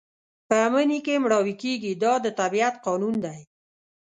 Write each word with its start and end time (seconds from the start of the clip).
په 0.49 0.57
مني 0.71 0.99
کې 1.05 1.15
مړاوي 1.23 1.55
کېږي 1.63 1.91
دا 2.03 2.13
د 2.25 2.27
طبیعت 2.39 2.75
قانون 2.85 3.15
دی. 3.25 3.39